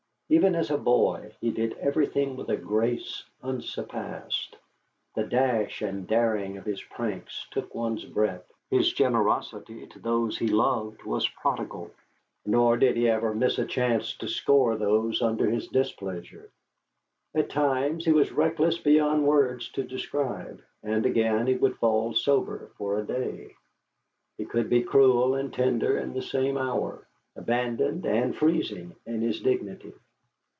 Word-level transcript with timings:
Even 0.33 0.55
as 0.55 0.71
a 0.71 0.77
boy, 0.77 1.33
he 1.41 1.51
did 1.51 1.73
everything 1.73 2.37
with 2.37 2.49
a 2.49 2.55
grace 2.55 3.25
unsurpassed; 3.43 4.55
the 5.13 5.25
dash 5.25 5.81
and 5.81 6.07
daring 6.07 6.55
of 6.55 6.63
his 6.63 6.81
pranks 6.81 7.45
took 7.51 7.75
one's 7.75 8.05
breath; 8.05 8.49
his 8.69 8.93
generosity 8.93 9.85
to 9.87 9.99
those 9.99 10.37
he 10.37 10.47
loved 10.47 11.03
was 11.03 11.27
prodigal. 11.27 11.91
Nor 12.45 12.77
did 12.77 12.95
he 12.95 13.09
ever 13.09 13.33
miss 13.35 13.59
a 13.59 13.65
chance 13.65 14.15
to 14.19 14.29
score 14.29 14.77
those 14.77 15.21
under 15.21 15.49
his 15.49 15.67
displeasure. 15.67 16.49
At 17.35 17.49
times 17.49 18.05
he 18.05 18.13
was 18.13 18.31
reckless 18.31 18.77
beyond 18.77 19.27
words 19.27 19.67
to 19.73 19.83
describe, 19.83 20.61
and 20.81 21.05
again 21.05 21.45
he 21.45 21.55
would 21.55 21.75
fall 21.75 22.13
sober 22.13 22.71
for 22.77 22.97
a 22.97 23.03
day. 23.05 23.53
He 24.37 24.45
could 24.45 24.69
be 24.69 24.81
cruel 24.81 25.35
and 25.35 25.53
tender 25.53 25.97
in 25.97 26.13
the 26.13 26.21
same 26.21 26.57
hour; 26.57 27.05
abandoned 27.35 28.05
and 28.05 28.33
freezing 28.33 28.95
in 29.05 29.19
his 29.19 29.41
dignity. 29.41 29.91